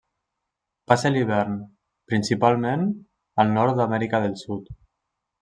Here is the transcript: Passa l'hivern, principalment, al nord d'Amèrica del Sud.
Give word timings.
Passa 0.91 1.11
l'hivern, 1.11 1.59
principalment, 2.13 2.87
al 3.45 3.53
nord 3.59 3.79
d'Amèrica 3.83 4.25
del 4.27 4.35
Sud. 4.47 4.75